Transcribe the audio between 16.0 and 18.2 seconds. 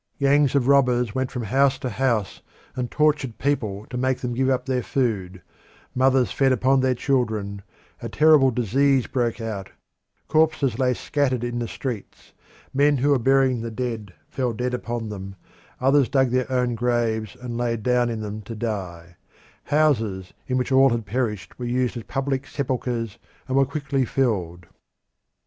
dug their own graves and lay down